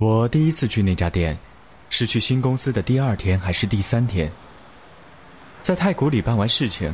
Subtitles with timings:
[0.00, 1.38] 我第一次去那家店，
[1.90, 4.32] 是去新公司的第二天还是第三天？
[5.60, 6.90] 在太古里办完事情，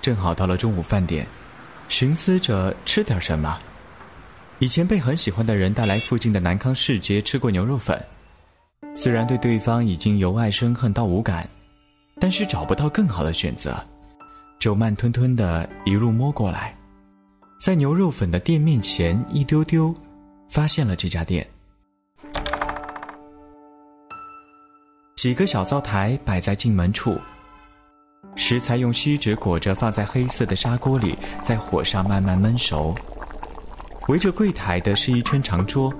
[0.00, 1.26] 正好到了中午饭点，
[1.90, 3.60] 寻思着吃点什么。
[4.60, 8.02] 以前被很喜欢的人带来附近的南康市街吃过牛肉粉，
[8.94, 11.46] 虽然对对方已经由爱生恨到无感，
[12.18, 13.78] 但是找不到更好的选择，
[14.58, 16.74] 就慢吞吞的一路摸过来，
[17.60, 19.94] 在牛肉粉的店面前一丢丢，
[20.48, 21.46] 发现了这家店。
[25.18, 27.18] 几个小灶台摆在进门处，
[28.36, 32.94] 食材用锡纸裹着，放在黑色的砂锅里，在火上慢慢焖熟。
[34.06, 35.92] 围着柜台的是一圈长桌，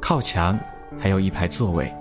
[0.00, 0.58] 靠墙
[0.98, 1.94] 还有一排座位。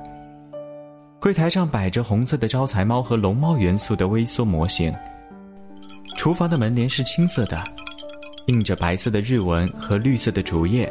[1.20, 4.96] 柜台上摆着红色的招财猫和龙猫元素的微缩模型。
[6.16, 7.62] 厨房的门帘是青色的，
[8.46, 10.90] 印着白色的日文和绿色的竹叶。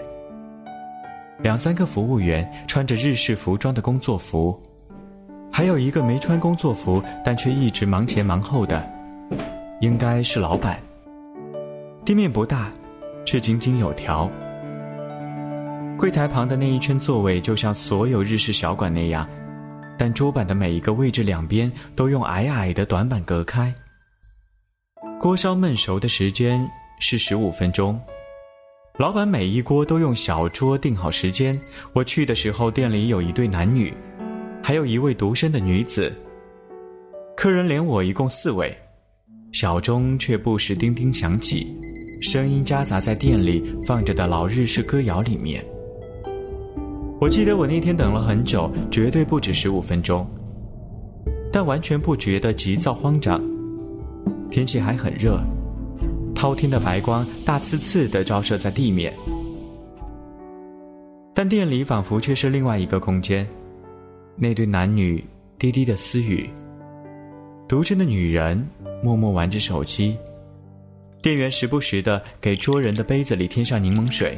[1.39, 4.63] 两三个服务员穿着日式服装的工作服。
[5.53, 8.91] 还有一个没穿工作服，但却一直忙前忙后的，
[9.83, 10.81] 应该是老板。
[12.07, 12.73] 店面不大，
[13.27, 14.31] 却井井有条。
[15.99, 19.29] 柜台旁的那一圈座位就像所有日式小馆那样，
[19.99, 23.73] 但桌板的每一个位置两边都用矮矮的短板隔开。
[25.21, 26.67] 锅烧焖熟的时间
[26.99, 28.01] 是十五分钟。
[28.99, 31.61] 老板每一锅都用小桌定好时间。
[31.93, 33.95] 我去的时候，店里有一对男女。
[34.63, 36.13] 还有一位独身的女子。
[37.37, 38.73] 客人连我一共四位，
[39.51, 41.67] 小钟却不时叮叮响起，
[42.21, 45.65] 声音夹杂在店里放着的老日式歌谣里面。
[47.21, 50.25] 我记得我那天等了很久，绝对不止十五分钟，
[51.53, 53.43] 但完全不觉得急躁慌张。
[54.49, 55.41] 天气还很热，
[56.35, 59.13] 滔天的白光大刺刺的照射在地面，
[61.35, 63.45] 但店里仿佛却是另外一个空间。
[64.37, 65.25] 那对男女
[65.59, 66.49] 低低的私语，
[67.69, 68.67] 独身的女人
[69.03, 70.17] 默默玩着手机，
[71.21, 74.37] 店员时不时的给桌人的杯子里添上柠檬水。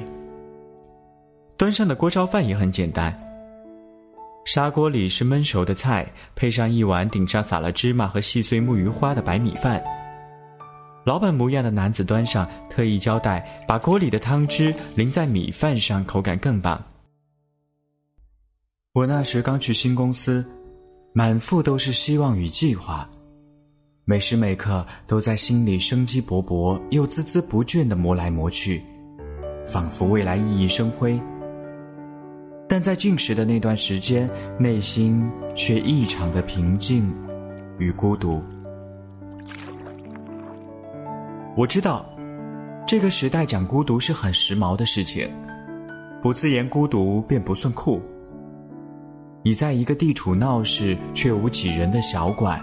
[1.56, 3.16] 端上的锅烧饭也很简单，
[4.44, 9.82] 砂锅里是焖熟的菜，配上一碗顶上撒了芝麻和细碎木鱼花的白米饭。
[11.04, 16.82] 老板模样的男子端上，特意交代把锅里的汤汁淋在米饭上，口感更棒。
[18.94, 20.44] 我那时刚去新公司，
[21.12, 23.10] 满腹都是希望与计划，
[24.04, 28.80] 每时每刻都在心里生机勃勃又孜孜不倦的磨来磨去，
[29.66, 31.20] 仿佛未来熠熠生辉。
[32.68, 37.12] 但在进食的那段时间，内心却异常的平静
[37.80, 38.40] 与孤独。
[41.56, 42.08] 我知道，
[42.86, 45.28] 这个时代讲孤独是很时髦的事情，
[46.22, 48.00] 不自言孤独便不算酷。
[49.46, 52.58] 你在一个地处闹市却无几人的小馆，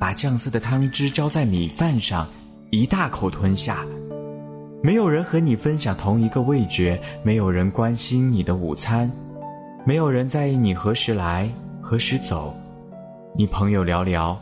[0.00, 2.26] 把酱色的汤汁浇在米饭上，
[2.70, 3.86] 一大口吞下。
[4.82, 9.08] 没有人和你分享同一个味觉，没有人关心你的午餐，
[9.86, 11.48] 没有人在意你何时来
[11.80, 12.52] 何时走。
[13.36, 14.36] 你朋友寥寥，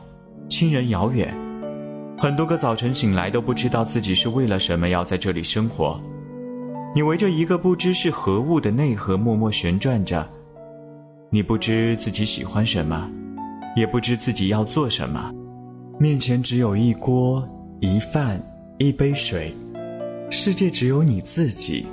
[0.49, 1.31] 亲人遥远，
[2.17, 6.01] 很多个早晨醒来都不知道自己是为了什么要在这里生活。
[6.95, 10.27] 你围着一个不知是何物的内核默默旋转着。
[11.33, 13.09] 你不知自己喜欢什么，
[13.77, 15.33] 也不知自己要做什么，
[15.97, 17.49] 面前只有一锅
[17.79, 18.43] 一饭
[18.79, 19.55] 一杯水，
[20.29, 21.87] 世界只有你自己。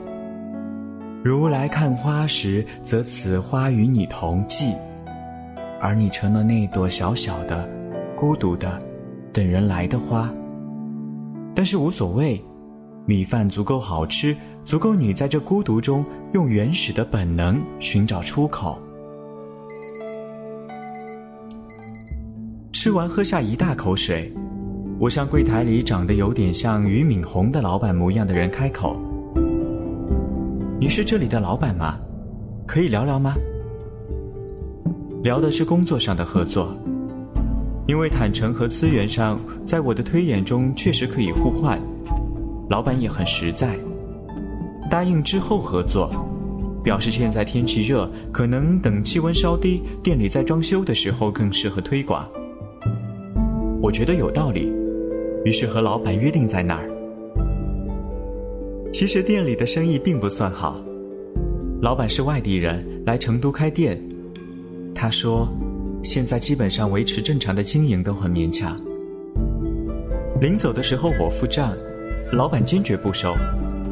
[1.24, 4.74] 如来看花时，则此花与你同寂，
[5.80, 7.70] 而你成了那朵小小的、
[8.16, 8.82] 孤独的、
[9.32, 10.34] 等人来的花。
[11.54, 12.44] 但是无所谓，
[13.06, 18.82] 米饭足够好吃，足够你在这孤独中用原始的本能寻找出口。
[22.80, 24.32] 吃完喝下一大口水，
[25.00, 28.96] 我向柜台里长得有点像俞敏洪的老板模样的人开口
[30.80, 31.98] ：“你是这里的老板吗？
[32.68, 33.34] 可以聊聊吗？”
[35.24, 36.72] 聊的是工作上的合作，
[37.88, 41.82] 因为坦诚和资源上，在我的推演中确实可以互换。
[42.70, 43.76] 老板也很实在，
[44.88, 46.12] 答应之后合作，
[46.84, 52.24] 表示现在天气热，可能等气温稍低，店里在装修的时候更适合推广。
[53.88, 54.70] 我觉得有道理，
[55.46, 56.90] 于是和老板约定在那儿。
[58.92, 60.78] 其实店里的生意并不算好，
[61.82, 63.98] 老板是外地人，来成都开店。
[64.94, 65.48] 他说，
[66.04, 68.78] 现在基本上维持正常的经营都很勉强。
[70.42, 71.74] 临走的时候我付账，
[72.34, 73.34] 老板坚决不收，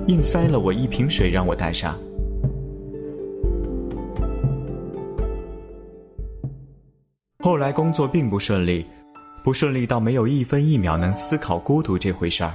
[0.09, 1.97] 硬塞了我一瓶水让我带上。
[7.39, 8.85] 后来工作并不顺利，
[9.45, 12.51] 不顺利到没有一分一秒能思考孤独这回事儿。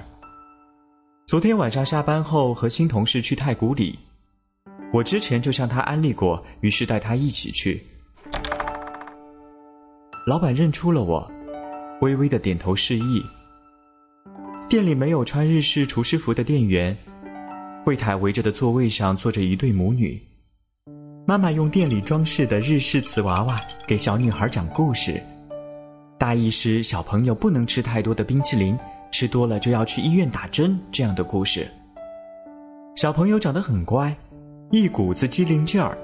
[1.25, 3.97] 昨天晚上下班后和新同事去太古里，
[4.93, 7.81] 我之前就向他安利过，于是带他一起去。
[10.27, 11.31] 老板认出了我，
[12.01, 13.25] 微微的点头示意。
[14.69, 16.97] 店里没有穿日式厨师服的店员，
[17.85, 20.21] 柜台围着的座位上坐着一对母女。
[21.25, 25.23] 妈妈用店里装饰的日式瓷娃娃给小女孩讲故事，
[26.21, 28.79] 大意是小朋友不能吃太多的冰淇淋，
[29.11, 31.67] 吃多了就要去医院打针这样的故事。
[32.95, 34.15] 小朋友长得很乖，
[34.71, 35.97] 一股子机灵劲儿。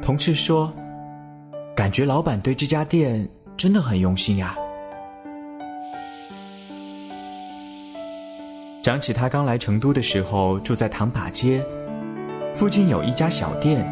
[0.00, 0.72] 同事说。
[1.76, 4.56] 感觉老板对这家店真的很用心呀。
[8.82, 11.62] 讲起他刚来成都的时候住在唐把街，
[12.54, 13.86] 附近有一家小店，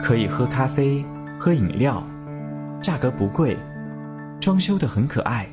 [0.00, 1.04] 可以喝咖啡、
[1.38, 2.02] 喝饮料，
[2.80, 3.54] 价格不贵，
[4.40, 5.48] 装修的很可爱，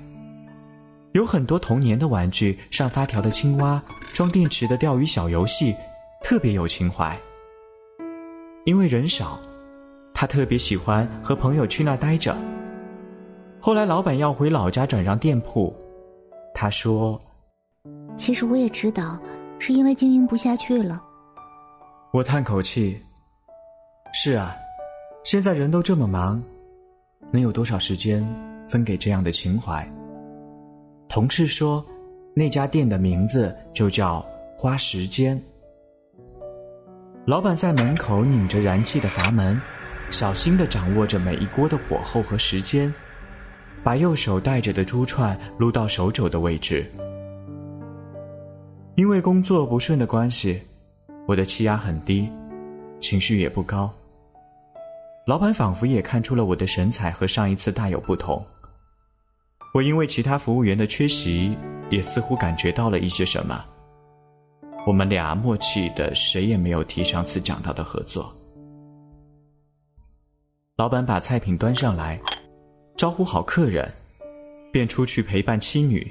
[1.14, 3.82] 有很多童年的玩具，上发条的青蛙，
[4.14, 5.76] 装电池的钓鱼小游戏，
[6.24, 7.18] 特别有情怀。
[8.66, 9.40] 因为人少。
[10.18, 12.34] 他特别喜欢和朋友去那待着。
[13.60, 15.76] 后来老板要回老家转让店铺，
[16.54, 17.20] 他说
[18.16, 19.20] ：“其实我也知道，
[19.60, 21.04] 是因为经营不下去了。”
[22.14, 22.98] 我叹口气
[24.16, 24.56] ：“是啊，
[25.26, 26.42] 现在人都这么忙，
[27.30, 28.26] 能有多少时间
[28.68, 29.88] 分给这样的情怀？”
[31.10, 31.86] 同事说
[32.36, 34.26] ：“那家店的名字就叫
[34.58, 35.42] 花时间。”
[37.26, 39.60] 老板在门口拧着燃气的阀门。
[40.12, 42.94] 小心的掌握着每一锅的火候和时间，
[43.84, 46.86] 把右手戴着的珠串撸到手肘的位置。
[48.94, 50.62] 因为工作不顺的关系，
[51.26, 52.30] 我的气压很低，
[53.00, 53.92] 情绪也不高。
[55.26, 58.46] 老板仿佛也看出了我的神采和上一次大有不同。
[59.76, 61.54] 我因为其他服务员的缺席，
[61.92, 63.62] 也似乎感觉到了一些什么。
[64.88, 68.34] 我们俩默契的，谁也没有提上次讲到的合作。
[70.78, 72.18] 老板把菜品端上来，
[72.96, 73.92] 招呼好客人，
[74.72, 76.10] 便出去陪伴妻女，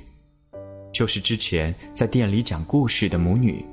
[0.93, 3.65] 就是之前在店里讲故事的母女。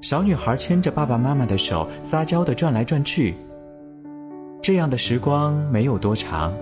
[0.00, 3.34] 小女孩牵着爸爸妈妈的手，撒娇的转来转去。
[4.62, 6.54] 这样的时光没有多长，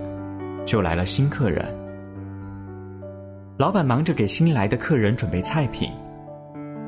[0.65, 1.65] 就来了新客人。
[3.57, 5.91] 老板忙着给新来的客人准备菜品，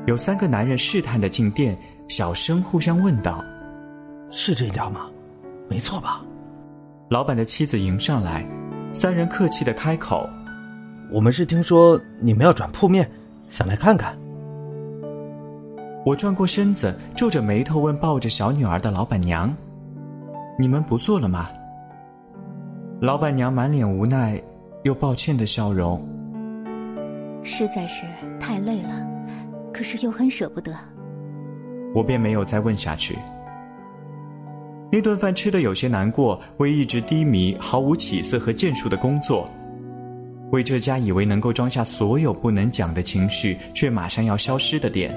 [0.06, 1.76] 有三个男人试探的进店，
[2.08, 3.44] 小声互相问道
[4.30, 5.02] ：“是这家吗？”
[5.70, 6.22] 没错吧？
[7.10, 8.44] 老板的妻子迎上来，
[8.92, 10.28] 三人客气的开口
[11.12, 13.08] ：“我们是听说你们要转铺面，
[13.48, 14.16] 想来看看。”
[16.04, 19.54] 我转过身子，皱着眉头问抱着小女儿的老板娘
[20.58, 21.48] ：“你们不做了吗？”
[23.00, 24.40] 老板娘满脸无奈
[24.84, 26.00] 又抱歉的笑容
[27.42, 28.04] ：“实在是
[28.40, 29.06] 太累了，
[29.72, 30.72] 可是又很舍不得。”
[31.94, 33.16] 我便没有再问下去。
[34.90, 39.48] 那顿饭吃的有些难过，为一直低迷、毫无起色和建树的工作，
[40.52, 45.12] 为这家以为能够装下所有不能讲的情绪，却马上要消失的店。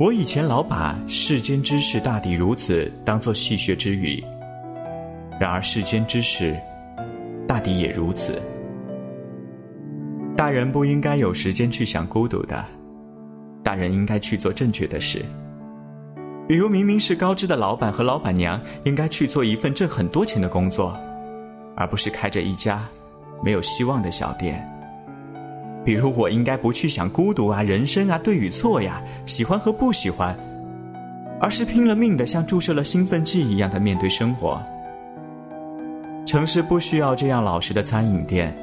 [0.00, 4.24] 我以前老把世间之事大抵如此当做戏谑之语，
[5.40, 6.56] 然而世间之事，
[7.46, 8.40] 大抵也如此。
[10.36, 12.64] 大人不应该有时间去想孤独的，
[13.62, 15.22] 大人应该去做正确的事。
[16.48, 20.96] 比如，明明是高知的老板和老板娘，应该去做一份挣很多钱的工作，
[21.76, 22.82] 而不是开着一家
[23.44, 24.66] 没有希望的小店。
[25.84, 30.36] 比如，我应该不去想孤独啊、人生啊、对与错呀、喜欢和不喜欢，
[31.40, 34.60] 而是拼了命的像注射了兴奋剂一样的面对生活。
[36.32, 38.56] 城市不需要这样老实的餐饮店，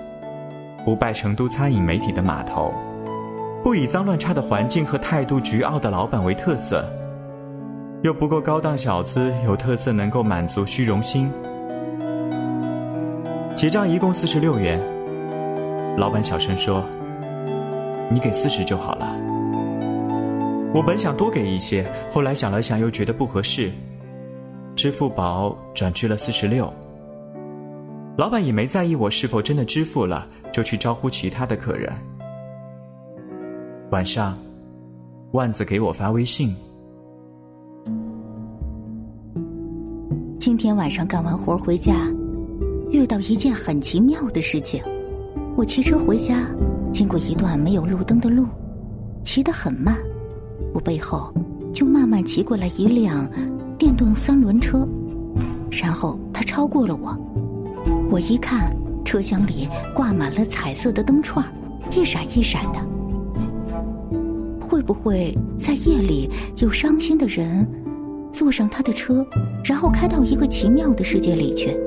[0.83, 2.73] 不拜成都餐饮媒体的码头，
[3.63, 6.83] 不以脏乱差的环境和态度倨傲的老板为特色。
[8.01, 11.29] 又不够高档小资，有特色能够满足虚荣心。
[13.55, 14.81] 结账一共四十六元，
[15.95, 16.83] 老板小声说
[18.09, 19.15] ：“你给四十就好了。”
[20.73, 23.69] 我本想多给一些，后来想了想又觉得不合适，
[24.75, 26.73] 支付宝转去了四十六。
[28.19, 31.89] 老板也没在意我是否真的支付了，就去招呼其他的客人。
[33.91, 34.37] 晚上，
[35.31, 36.53] 万子给我发微信。
[40.37, 41.95] 今天晚上干完活回家，
[42.91, 44.83] 遇到一件很奇妙的事情。
[45.55, 46.45] 我骑车回家，
[46.91, 48.47] 经过一段没有路灯的路，
[49.23, 49.95] 骑得很慢，
[50.73, 51.33] 我背后
[51.71, 53.25] 就慢慢骑过来一辆
[53.77, 54.85] 电动三轮车。
[55.71, 57.17] 然后他超过了我。
[58.11, 58.75] 我一看，
[59.05, 61.45] 车厢里挂满了彩色的灯串，
[61.91, 62.79] 一闪一闪的。
[64.59, 67.67] 会不会在夜里有伤心的人
[68.31, 69.23] 坐上他的车，
[69.63, 71.77] 然后开到一个奇妙的世界里去？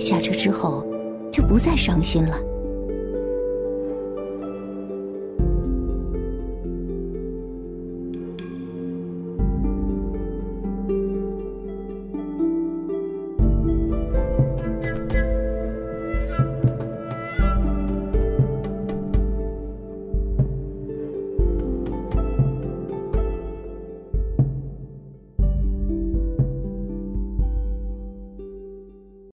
[0.00, 0.84] 下车之后
[1.30, 2.36] 就不再伤心了。